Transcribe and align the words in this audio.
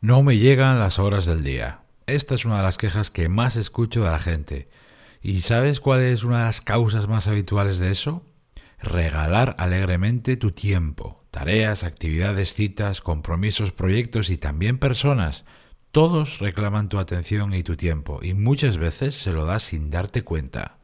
No 0.00 0.22
me 0.22 0.36
llegan 0.36 0.78
las 0.78 1.00
horas 1.00 1.26
del 1.26 1.42
día. 1.42 1.80
Esta 2.06 2.36
es 2.36 2.44
una 2.44 2.58
de 2.58 2.62
las 2.62 2.78
quejas 2.78 3.10
que 3.10 3.28
más 3.28 3.56
escucho 3.56 4.04
de 4.04 4.10
la 4.10 4.20
gente. 4.20 4.68
¿Y 5.20 5.40
sabes 5.40 5.80
cuál 5.80 6.02
es 6.02 6.22
una 6.22 6.38
de 6.38 6.44
las 6.44 6.60
causas 6.60 7.08
más 7.08 7.26
habituales 7.26 7.80
de 7.80 7.90
eso? 7.90 8.24
Regalar 8.80 9.56
alegremente 9.58 10.36
tu 10.36 10.52
tiempo, 10.52 11.24
tareas, 11.32 11.82
actividades, 11.82 12.54
citas, 12.54 13.00
compromisos, 13.00 13.72
proyectos 13.72 14.30
y 14.30 14.36
también 14.36 14.78
personas. 14.78 15.44
Todos 15.90 16.38
reclaman 16.38 16.88
tu 16.88 17.00
atención 17.00 17.52
y 17.52 17.64
tu 17.64 17.74
tiempo 17.74 18.20
y 18.22 18.34
muchas 18.34 18.76
veces 18.76 19.16
se 19.16 19.32
lo 19.32 19.46
das 19.46 19.64
sin 19.64 19.90
darte 19.90 20.22
cuenta. 20.22 20.78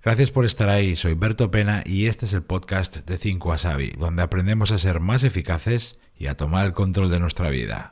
Gracias 0.00 0.30
por 0.30 0.44
estar 0.44 0.68
ahí, 0.68 0.94
soy 0.94 1.14
Berto 1.14 1.50
Pena 1.50 1.82
y 1.84 2.06
este 2.06 2.26
es 2.26 2.34
el 2.34 2.44
podcast 2.44 2.98
de 2.98 3.18
5 3.18 3.52
Asabi, 3.52 3.94
donde 3.98 4.22
aprendemos 4.22 4.70
a 4.70 4.78
ser 4.78 5.00
más 5.00 5.24
eficaces 5.24 5.98
y 6.16 6.28
a 6.28 6.36
tomar 6.36 6.66
el 6.66 6.72
control 6.72 7.10
de 7.10 7.18
nuestra 7.18 7.50
vida. 7.50 7.88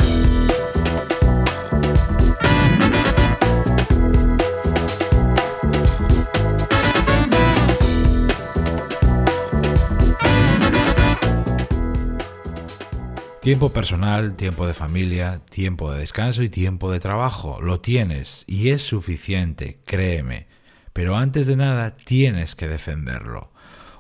Tiempo 13.43 13.71
personal, 13.71 14.37
tiempo 14.37 14.69
de 14.69 14.73
familia, 14.73 15.41
tiempo 15.51 15.91
de 15.91 15.99
descanso 15.99 16.45
y 16.45 16.49
tiempo 16.49 16.93
de 16.93 17.01
trabajo. 17.01 17.61
Lo 17.61 17.81
tienes 17.81 18.45
y 18.47 18.69
es 18.69 18.83
suficiente, 18.83 19.81
créeme. 19.85 20.47
Pero 20.93 21.17
antes 21.17 21.49
de 21.49 21.57
nada 21.57 21.97
tienes 21.97 22.55
que 22.55 22.69
defenderlo. 22.69 23.51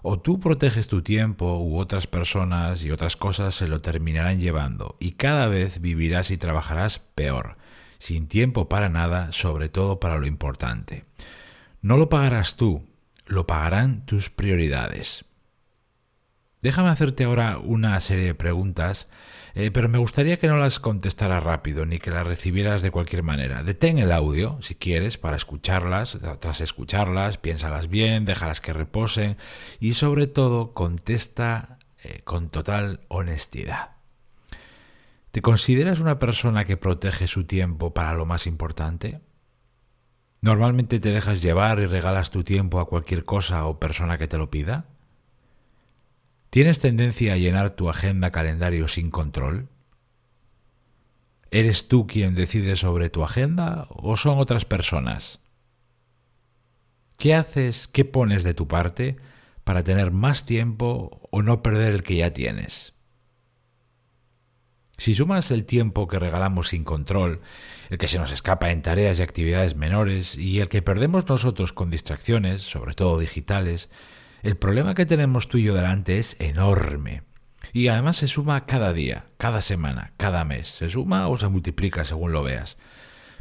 O 0.02 0.20
tú 0.20 0.38
proteges 0.38 0.86
tu 0.86 1.02
tiempo 1.02 1.58
u 1.58 1.76
otras 1.78 2.06
personas 2.06 2.84
y 2.84 2.92
otras 2.92 3.16
cosas 3.16 3.56
se 3.56 3.66
lo 3.66 3.80
terminarán 3.80 4.38
llevando 4.38 4.96
y 5.00 5.12
cada 5.12 5.48
vez 5.48 5.80
vivirás 5.80 6.30
y 6.30 6.36
trabajarás 6.36 7.00
peor, 7.00 7.56
sin 8.02 8.26
tiempo 8.26 8.68
para 8.68 8.88
nada, 8.88 9.30
sobre 9.32 9.68
todo 9.68 10.00
para 10.00 10.18
lo 10.18 10.26
importante. 10.26 11.04
No 11.80 11.96
lo 11.96 12.08
pagarás 12.08 12.56
tú, 12.56 12.84
lo 13.26 13.46
pagarán 13.46 14.04
tus 14.06 14.30
prioridades. 14.30 15.24
Déjame 16.60 16.90
hacerte 16.90 17.24
ahora 17.24 17.58
una 17.58 18.00
serie 18.00 18.26
de 18.26 18.34
preguntas 18.34 19.08
eh, 19.54 19.70
pero 19.70 19.88
me 19.88 19.98
gustaría 19.98 20.38
que 20.38 20.48
no 20.48 20.56
las 20.56 20.80
contestaras 20.80 21.42
rápido 21.42 21.84
ni 21.84 21.98
que 21.98 22.10
las 22.10 22.26
recibieras 22.26 22.80
de 22.80 22.90
cualquier 22.90 23.22
manera. 23.22 23.62
Detén 23.62 23.98
el 23.98 24.12
audio, 24.12 24.58
si 24.62 24.74
quieres, 24.74 25.18
para 25.18 25.36
escucharlas, 25.36 26.18
tras 26.40 26.60
escucharlas, 26.60 27.36
piénsalas 27.36 27.88
bien, 27.88 28.24
déjalas 28.24 28.60
que 28.60 28.72
reposen 28.72 29.36
y 29.78 29.94
sobre 29.94 30.26
todo 30.26 30.72
contesta 30.72 31.78
eh, 32.02 32.22
con 32.24 32.48
total 32.48 33.00
honestidad. 33.08 34.01
¿Te 35.32 35.40
consideras 35.40 35.98
una 35.98 36.18
persona 36.18 36.66
que 36.66 36.76
protege 36.76 37.26
su 37.26 37.44
tiempo 37.44 37.94
para 37.94 38.12
lo 38.12 38.26
más 38.26 38.46
importante? 38.46 39.22
¿Normalmente 40.42 41.00
te 41.00 41.08
dejas 41.08 41.40
llevar 41.40 41.78
y 41.78 41.86
regalas 41.86 42.30
tu 42.30 42.44
tiempo 42.44 42.80
a 42.80 42.86
cualquier 42.86 43.24
cosa 43.24 43.64
o 43.64 43.80
persona 43.80 44.18
que 44.18 44.28
te 44.28 44.36
lo 44.36 44.50
pida? 44.50 44.84
¿Tienes 46.50 46.80
tendencia 46.80 47.32
a 47.32 47.38
llenar 47.38 47.70
tu 47.70 47.88
agenda 47.88 48.30
calendario 48.30 48.88
sin 48.88 49.10
control? 49.10 49.68
¿Eres 51.50 51.88
tú 51.88 52.06
quien 52.06 52.34
decide 52.34 52.76
sobre 52.76 53.08
tu 53.08 53.24
agenda 53.24 53.86
o 53.88 54.18
son 54.18 54.38
otras 54.38 54.66
personas? 54.66 55.40
¿Qué 57.16 57.34
haces, 57.34 57.88
qué 57.88 58.04
pones 58.04 58.44
de 58.44 58.52
tu 58.52 58.68
parte 58.68 59.16
para 59.64 59.82
tener 59.82 60.10
más 60.10 60.44
tiempo 60.44 61.26
o 61.30 61.40
no 61.40 61.62
perder 61.62 61.94
el 61.94 62.02
que 62.02 62.16
ya 62.16 62.34
tienes? 62.34 62.91
Si 65.02 65.16
sumas 65.16 65.50
el 65.50 65.64
tiempo 65.64 66.06
que 66.06 66.20
regalamos 66.20 66.68
sin 66.68 66.84
control, 66.84 67.40
el 67.90 67.98
que 67.98 68.06
se 68.06 68.20
nos 68.20 68.30
escapa 68.30 68.70
en 68.70 68.82
tareas 68.82 69.18
y 69.18 69.22
actividades 69.22 69.74
menores 69.74 70.38
y 70.38 70.60
el 70.60 70.68
que 70.68 70.80
perdemos 70.80 71.28
nosotros 71.28 71.72
con 71.72 71.90
distracciones, 71.90 72.62
sobre 72.62 72.94
todo 72.94 73.18
digitales, 73.18 73.90
el 74.44 74.56
problema 74.56 74.94
que 74.94 75.04
tenemos 75.04 75.48
tú 75.48 75.58
y 75.58 75.64
yo 75.64 75.74
delante 75.74 76.18
es 76.20 76.36
enorme. 76.38 77.24
Y 77.72 77.88
además 77.88 78.18
se 78.18 78.28
suma 78.28 78.64
cada 78.64 78.92
día, 78.92 79.24
cada 79.38 79.60
semana, 79.60 80.12
cada 80.18 80.44
mes. 80.44 80.68
Se 80.68 80.88
suma 80.88 81.26
o 81.26 81.36
se 81.36 81.48
multiplica 81.48 82.04
según 82.04 82.30
lo 82.30 82.44
veas. 82.44 82.78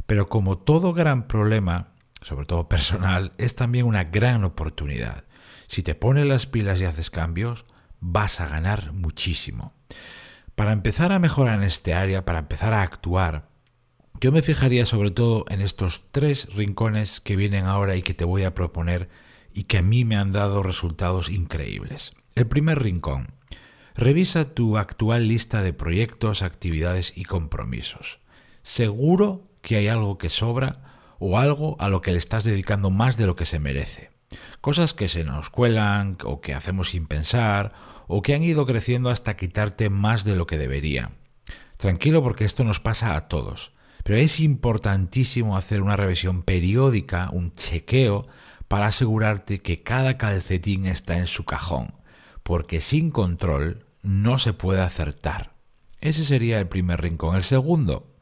Pero 0.06 0.28
como 0.28 0.58
todo 0.58 0.92
gran 0.92 1.28
problema, 1.28 1.90
sobre 2.22 2.44
todo 2.44 2.68
personal, 2.68 3.34
es 3.38 3.54
también 3.54 3.86
una 3.86 4.02
gran 4.02 4.42
oportunidad. 4.42 5.26
Si 5.68 5.84
te 5.84 5.94
pones 5.94 6.26
las 6.26 6.46
pilas 6.46 6.80
y 6.80 6.86
haces 6.86 7.10
cambios, 7.10 7.66
vas 8.00 8.40
a 8.40 8.48
ganar 8.48 8.92
muchísimo. 8.92 9.74
Para 10.62 10.74
empezar 10.74 11.10
a 11.10 11.18
mejorar 11.18 11.58
en 11.58 11.64
este 11.64 11.92
área, 11.92 12.24
para 12.24 12.38
empezar 12.38 12.72
a 12.72 12.82
actuar, 12.82 13.48
yo 14.20 14.30
me 14.30 14.42
fijaría 14.42 14.86
sobre 14.86 15.10
todo 15.10 15.44
en 15.48 15.60
estos 15.60 16.04
tres 16.12 16.54
rincones 16.54 17.20
que 17.20 17.34
vienen 17.34 17.64
ahora 17.64 17.96
y 17.96 18.02
que 18.02 18.14
te 18.14 18.24
voy 18.24 18.44
a 18.44 18.54
proponer 18.54 19.08
y 19.52 19.64
que 19.64 19.78
a 19.78 19.82
mí 19.82 20.04
me 20.04 20.14
han 20.14 20.30
dado 20.30 20.62
resultados 20.62 21.30
increíbles. 21.30 22.12
El 22.36 22.46
primer 22.46 22.80
rincón. 22.80 23.34
Revisa 23.96 24.54
tu 24.54 24.78
actual 24.78 25.26
lista 25.26 25.64
de 25.64 25.72
proyectos, 25.72 26.42
actividades 26.42 27.12
y 27.16 27.24
compromisos. 27.24 28.20
Seguro 28.62 29.50
que 29.62 29.74
hay 29.74 29.88
algo 29.88 30.16
que 30.16 30.28
sobra 30.28 31.16
o 31.18 31.40
algo 31.40 31.74
a 31.80 31.88
lo 31.88 32.02
que 32.02 32.12
le 32.12 32.18
estás 32.18 32.44
dedicando 32.44 32.90
más 32.90 33.16
de 33.16 33.26
lo 33.26 33.34
que 33.34 33.46
se 33.46 33.58
merece. 33.58 34.11
Cosas 34.60 34.94
que 34.94 35.08
se 35.08 35.24
nos 35.24 35.50
cuelan 35.50 36.16
o 36.24 36.40
que 36.40 36.54
hacemos 36.54 36.90
sin 36.90 37.06
pensar 37.06 37.72
o 38.06 38.22
que 38.22 38.34
han 38.34 38.42
ido 38.42 38.66
creciendo 38.66 39.10
hasta 39.10 39.36
quitarte 39.36 39.90
más 39.90 40.24
de 40.24 40.36
lo 40.36 40.46
que 40.46 40.58
debería. 40.58 41.12
Tranquilo 41.76 42.22
porque 42.22 42.44
esto 42.44 42.64
nos 42.64 42.80
pasa 42.80 43.16
a 43.16 43.28
todos, 43.28 43.72
pero 44.04 44.18
es 44.18 44.40
importantísimo 44.40 45.56
hacer 45.56 45.82
una 45.82 45.96
revisión 45.96 46.42
periódica, 46.42 47.30
un 47.32 47.54
chequeo 47.54 48.26
para 48.68 48.86
asegurarte 48.86 49.60
que 49.60 49.82
cada 49.82 50.16
calcetín 50.16 50.86
está 50.86 51.18
en 51.18 51.26
su 51.26 51.44
cajón, 51.44 51.94
porque 52.42 52.80
sin 52.80 53.10
control 53.10 53.86
no 54.02 54.38
se 54.38 54.52
puede 54.52 54.80
acertar. 54.80 55.52
Ese 56.00 56.24
sería 56.24 56.58
el 56.58 56.68
primer 56.68 57.00
rincón. 57.00 57.36
El 57.36 57.44
segundo, 57.44 58.12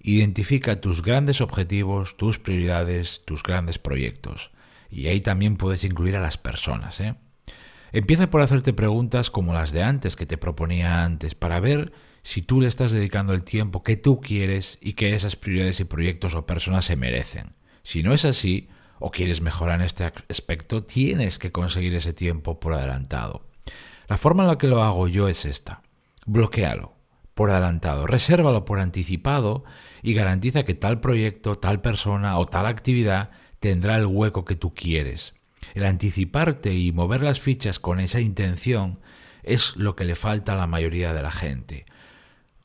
identifica 0.00 0.80
tus 0.80 1.02
grandes 1.02 1.40
objetivos, 1.40 2.16
tus 2.16 2.38
prioridades, 2.38 3.22
tus 3.24 3.42
grandes 3.42 3.78
proyectos. 3.78 4.50
Y 4.92 5.08
ahí 5.08 5.22
también 5.22 5.56
puedes 5.56 5.84
incluir 5.84 6.16
a 6.16 6.20
las 6.20 6.36
personas. 6.36 7.00
¿eh? 7.00 7.14
Empieza 7.92 8.28
por 8.28 8.42
hacerte 8.42 8.74
preguntas 8.74 9.30
como 9.30 9.54
las 9.54 9.72
de 9.72 9.82
antes 9.82 10.16
que 10.16 10.26
te 10.26 10.36
proponía 10.36 11.02
antes, 11.02 11.34
para 11.34 11.60
ver 11.60 11.92
si 12.22 12.42
tú 12.42 12.60
le 12.60 12.68
estás 12.68 12.92
dedicando 12.92 13.32
el 13.32 13.42
tiempo 13.42 13.82
que 13.82 13.96
tú 13.96 14.20
quieres 14.20 14.78
y 14.82 14.92
que 14.92 15.14
esas 15.14 15.34
prioridades 15.34 15.80
y 15.80 15.84
proyectos 15.84 16.34
o 16.34 16.46
personas 16.46 16.84
se 16.84 16.96
merecen. 16.96 17.54
Si 17.82 18.02
no 18.02 18.12
es 18.12 18.26
así, 18.26 18.68
o 18.98 19.10
quieres 19.10 19.40
mejorar 19.40 19.80
en 19.80 19.86
este 19.86 20.12
aspecto, 20.28 20.84
tienes 20.84 21.38
que 21.38 21.50
conseguir 21.50 21.94
ese 21.94 22.12
tiempo 22.12 22.60
por 22.60 22.74
adelantado. 22.74 23.46
La 24.08 24.18
forma 24.18 24.42
en 24.42 24.48
la 24.50 24.58
que 24.58 24.68
lo 24.68 24.82
hago 24.82 25.08
yo 25.08 25.26
es 25.26 25.46
esta. 25.46 25.82
Bloquealo 26.26 26.94
por 27.34 27.50
adelantado, 27.50 28.06
resérvalo 28.06 28.66
por 28.66 28.78
anticipado 28.78 29.64
y 30.02 30.12
garantiza 30.12 30.64
que 30.64 30.74
tal 30.74 31.00
proyecto, 31.00 31.54
tal 31.54 31.80
persona 31.80 32.38
o 32.38 32.44
tal 32.44 32.66
actividad 32.66 33.30
tendrá 33.62 33.96
el 33.96 34.06
hueco 34.06 34.44
que 34.44 34.56
tú 34.56 34.74
quieres. 34.74 35.34
El 35.74 35.86
anticiparte 35.86 36.74
y 36.74 36.90
mover 36.90 37.22
las 37.22 37.40
fichas 37.40 37.78
con 37.78 38.00
esa 38.00 38.20
intención 38.20 38.98
es 39.44 39.76
lo 39.76 39.94
que 39.94 40.04
le 40.04 40.16
falta 40.16 40.52
a 40.52 40.56
la 40.56 40.66
mayoría 40.66 41.14
de 41.14 41.22
la 41.22 41.30
gente. 41.30 41.86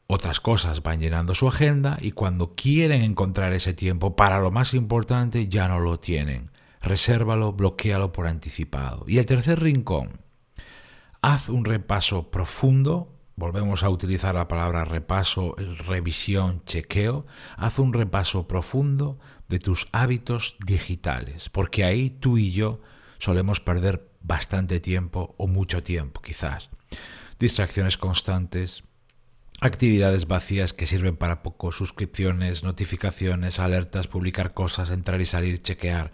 Otras 0.07 0.39
cosas 0.39 0.81
van 0.81 0.99
llenando 0.99 1.35
su 1.35 1.47
agenda 1.47 1.99
y 2.01 2.13
cuando 2.13 2.55
quieren 2.55 3.03
encontrar 3.03 3.53
ese 3.53 3.75
tiempo 3.75 4.15
para 4.15 4.39
lo 4.39 4.49
más 4.49 4.73
importante 4.73 5.47
ya 5.47 5.67
no 5.67 5.79
lo 5.79 5.99
tienen. 5.99 6.49
Resérvalo, 6.81 7.53
bloquealo 7.53 8.11
por 8.11 8.25
anticipado. 8.25 9.05
Y 9.07 9.19
el 9.19 9.27
tercer 9.27 9.61
rincón, 9.61 10.21
haz 11.21 11.47
un 11.47 11.63
repaso 11.63 12.31
profundo, 12.31 13.13
volvemos 13.37 13.83
a 13.83 13.89
utilizar 13.89 14.35
la 14.35 14.47
palabra 14.47 14.83
repaso, 14.83 15.55
revisión, 15.87 16.63
chequeo, 16.65 17.27
haz 17.55 17.77
un 17.77 17.93
repaso 17.93 18.47
profundo 18.47 19.19
de 19.47 19.59
tus 19.59 19.87
hábitos 19.91 20.57
digitales, 20.65 21.49
porque 21.49 21.85
ahí 21.85 22.09
tú 22.09 22.37
y 22.39 22.51
yo 22.51 22.81
solemos 23.19 23.59
perder 23.59 24.09
bastante 24.21 24.79
tiempo 24.79 25.35
o 25.37 25.47
mucho 25.47 25.83
tiempo 25.83 26.21
quizás. 26.21 26.69
Distracciones 27.39 27.97
constantes, 27.97 28.83
actividades 29.61 30.27
vacías 30.27 30.73
que 30.73 30.87
sirven 30.87 31.15
para 31.15 31.43
poco, 31.43 31.71
suscripciones, 31.71 32.63
notificaciones, 32.63 33.59
alertas, 33.59 34.07
publicar 34.07 34.55
cosas, 34.55 34.89
entrar 34.89 35.21
y 35.21 35.25
salir, 35.25 35.61
chequear. 35.61 36.11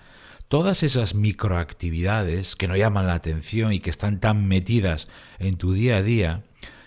Todas 0.49 0.83
esas 0.83 1.15
microactividades 1.15 2.57
que 2.57 2.67
no 2.67 2.75
llaman 2.75 3.07
la 3.07 3.13
atención 3.13 3.71
y 3.71 3.79
que 3.79 3.89
están 3.89 4.19
tan 4.19 4.45
metidas 4.45 5.07
en 5.39 5.55
tu 5.55 5.71
día 5.71 5.97
a 5.97 6.03
día, 6.03 6.43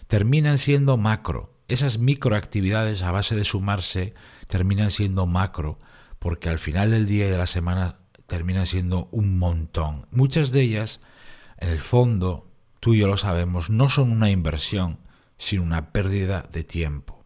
terminan 0.07 0.59
siendo 0.59 0.97
macro. 0.97 1.55
Esas 1.69 1.99
microactividades 1.99 3.03
a 3.03 3.11
base 3.11 3.35
de 3.35 3.45
sumarse 3.45 4.15
terminan 4.47 4.91
siendo 4.91 5.27
macro, 5.27 5.81
porque 6.19 6.49
al 6.49 6.59
final 6.59 6.91
del 6.91 7.07
día 7.07 7.27
y 7.27 7.31
de 7.31 7.39
la 7.39 7.47
semana 7.47 7.97
terminan 8.27 8.67
siendo 8.67 9.09
un 9.11 9.39
montón. 9.39 10.07
Muchas 10.11 10.53
de 10.53 10.63
ellas, 10.63 11.01
en 11.59 11.69
el 11.69 11.81
fondo, 11.81 12.51
tú 12.81 12.95
y 12.95 12.99
yo 12.99 13.07
lo 13.07 13.17
sabemos, 13.17 13.71
no 13.71 13.89
son 13.89 14.13
una 14.13 14.31
inversión, 14.31 14.99
sin 15.39 15.61
una 15.61 15.93
pérdida 15.93 16.49
de 16.53 16.65
tiempo. 16.65 17.25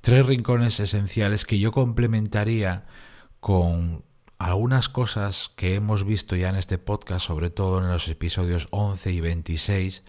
tres 0.00 0.24
rincones 0.24 0.80
esenciales 0.80 1.44
que 1.44 1.58
yo 1.58 1.72
complementaría 1.72 2.86
con 3.40 4.04
algunas 4.38 4.88
cosas 4.88 5.50
que 5.56 5.74
hemos 5.74 6.04
visto 6.04 6.36
ya 6.36 6.48
en 6.48 6.56
este 6.56 6.78
podcast, 6.78 7.26
sobre 7.26 7.50
todo 7.50 7.78
en 7.78 7.88
los 7.88 8.08
episodios 8.08 8.68
11 8.70 9.12
y 9.12 9.20
26, 9.20 10.04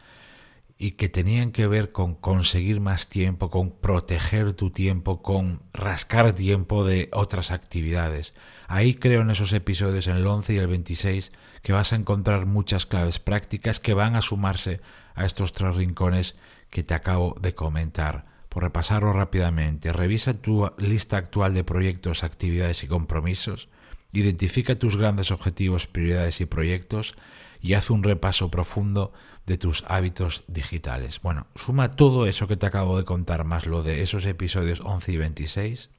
y 0.81 0.91
que 0.91 1.09
tenían 1.09 1.51
que 1.51 1.67
ver 1.67 1.91
con 1.91 2.15
conseguir 2.15 2.79
más 2.79 3.09
tiempo, 3.09 3.49
con 3.49 3.69
proteger 3.69 4.53
tu 4.53 4.71
tiempo, 4.71 5.21
con 5.21 5.61
rascar 5.73 6.31
tiempo 6.31 6.85
de 6.85 7.09
otras 7.11 7.51
actividades. 7.51 8.33
Ahí 8.69 8.93
creo 8.93 9.21
en 9.21 9.29
esos 9.29 9.51
episodios, 9.51 10.07
en 10.07 10.15
el 10.15 10.25
11 10.25 10.53
y 10.53 10.57
el 10.57 10.67
26, 10.67 11.33
que 11.63 11.73
vas 11.73 11.91
a 11.91 11.97
encontrar 11.97 12.45
muchas 12.45 12.85
claves 12.85 13.19
prácticas 13.19 13.81
que 13.81 13.93
van 13.93 14.15
a 14.15 14.21
sumarse 14.21 14.79
a 15.15 15.25
estos 15.25 15.51
tres 15.51 15.75
rincones 15.75 16.37
que 16.69 16.81
te 16.81 16.93
acabo 16.93 17.35
de 17.41 17.53
comentar. 17.53 18.25
Por 18.47 18.63
repasarlo 18.63 19.11
rápidamente, 19.11 19.91
revisa 19.91 20.35
tu 20.35 20.71
lista 20.77 21.17
actual 21.17 21.53
de 21.53 21.65
proyectos, 21.65 22.23
actividades 22.23 22.85
y 22.85 22.87
compromisos, 22.87 23.67
identifica 24.13 24.79
tus 24.79 24.95
grandes 24.95 25.31
objetivos, 25.31 25.87
prioridades 25.87 26.39
y 26.39 26.45
proyectos 26.45 27.17
y 27.61 27.73
haz 27.73 27.89
un 27.89 28.03
repaso 28.03 28.49
profundo 28.49 29.13
de 29.45 29.57
tus 29.57 29.83
hábitos 29.87 30.43
digitales. 30.47 31.21
Bueno, 31.21 31.47
suma 31.55 31.95
todo 31.95 32.25
eso 32.25 32.47
que 32.47 32.57
te 32.57 32.65
acabo 32.65 32.97
de 32.97 33.05
contar 33.05 33.43
más 33.43 33.65
lo 33.65 33.83
de 33.83 34.01
esos 34.01 34.25
episodios 34.25 34.81
11 34.81 35.11
y 35.11 35.17
26 35.17 35.89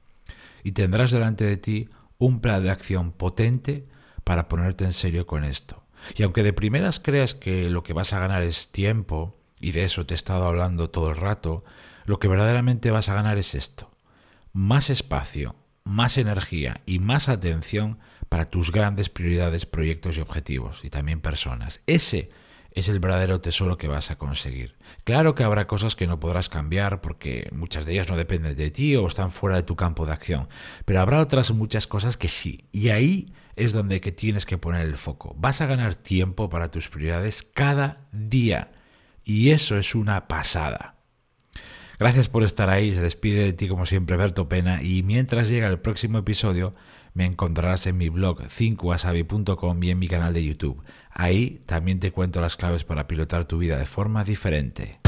y 0.63 0.71
tendrás 0.71 1.11
delante 1.11 1.45
de 1.45 1.57
ti 1.57 1.89
un 2.17 2.39
plan 2.39 2.63
de 2.63 2.71
acción 2.71 3.11
potente 3.11 3.87
para 4.23 4.47
ponerte 4.47 4.85
en 4.85 4.93
serio 4.93 5.25
con 5.25 5.43
esto. 5.43 5.83
Y 6.15 6.23
aunque 6.23 6.43
de 6.43 6.53
primeras 6.53 6.99
creas 6.99 7.35
que 7.35 7.69
lo 7.69 7.83
que 7.83 7.93
vas 7.93 8.13
a 8.13 8.19
ganar 8.19 8.41
es 8.43 8.69
tiempo, 8.71 9.37
y 9.59 9.71
de 9.71 9.83
eso 9.83 10.05
te 10.05 10.13
he 10.13 10.15
estado 10.15 10.45
hablando 10.45 10.89
todo 10.89 11.09
el 11.09 11.15
rato, 11.15 11.63
lo 12.05 12.19
que 12.19 12.27
verdaderamente 12.27 12.91
vas 12.91 13.09
a 13.09 13.13
ganar 13.13 13.37
es 13.37 13.55
esto. 13.55 13.91
Más 14.53 14.89
espacio, 14.89 15.55
más 15.83 16.17
energía 16.17 16.81
y 16.85 16.99
más 16.99 17.29
atención 17.29 17.99
para 18.31 18.49
tus 18.49 18.71
grandes 18.71 19.09
prioridades, 19.09 19.65
proyectos 19.65 20.17
y 20.17 20.21
objetivos, 20.21 20.85
y 20.85 20.89
también 20.89 21.19
personas. 21.19 21.83
Ese 21.85 22.29
es 22.71 22.87
el 22.87 23.01
verdadero 23.01 23.41
tesoro 23.41 23.77
que 23.77 23.89
vas 23.89 24.09
a 24.09 24.17
conseguir. 24.17 24.77
Claro 25.03 25.35
que 25.35 25.43
habrá 25.43 25.67
cosas 25.67 25.97
que 25.97 26.07
no 26.07 26.21
podrás 26.21 26.47
cambiar 26.47 27.01
porque 27.01 27.49
muchas 27.51 27.85
de 27.85 27.91
ellas 27.91 28.07
no 28.07 28.15
dependen 28.15 28.55
de 28.55 28.71
ti 28.71 28.95
o 28.95 29.05
están 29.05 29.31
fuera 29.31 29.57
de 29.57 29.63
tu 29.63 29.75
campo 29.75 30.05
de 30.05 30.13
acción, 30.13 30.47
pero 30.85 31.01
habrá 31.01 31.19
otras 31.19 31.51
muchas 31.51 31.87
cosas 31.87 32.15
que 32.15 32.29
sí, 32.29 32.69
y 32.71 32.87
ahí 32.87 33.33
es 33.57 33.73
donde 33.73 33.99
que 33.99 34.13
tienes 34.13 34.45
que 34.45 34.57
poner 34.57 34.85
el 34.85 34.95
foco. 34.95 35.35
Vas 35.37 35.59
a 35.59 35.65
ganar 35.65 35.95
tiempo 35.95 36.49
para 36.49 36.71
tus 36.71 36.87
prioridades 36.87 37.43
cada 37.43 38.07
día 38.13 38.71
y 39.25 39.49
eso 39.49 39.77
es 39.77 39.93
una 39.93 40.29
pasada. 40.29 40.95
Gracias 41.99 42.29
por 42.29 42.45
estar 42.45 42.69
ahí, 42.69 42.95
se 42.95 43.01
despide 43.01 43.43
de 43.43 43.51
ti 43.51 43.67
como 43.67 43.85
siempre 43.85 44.15
Berto 44.15 44.47
Pena 44.47 44.81
y 44.81 45.03
mientras 45.03 45.49
llega 45.49 45.67
el 45.67 45.79
próximo 45.79 46.19
episodio 46.19 46.73
me 47.13 47.25
encontrarás 47.25 47.87
en 47.87 47.97
mi 47.97 48.09
blog 48.09 48.41
5wasabi.com 48.41 49.83
y 49.83 49.89
en 49.89 49.99
mi 49.99 50.07
canal 50.07 50.33
de 50.33 50.43
YouTube. 50.43 50.83
Ahí 51.11 51.61
también 51.65 51.99
te 51.99 52.11
cuento 52.11 52.41
las 52.41 52.55
claves 52.55 52.83
para 52.83 53.07
pilotar 53.07 53.45
tu 53.45 53.57
vida 53.57 53.77
de 53.77 53.85
forma 53.85 54.23
diferente. 54.23 54.99